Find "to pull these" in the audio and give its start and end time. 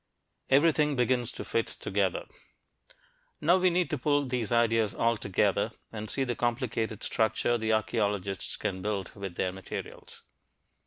3.91-4.51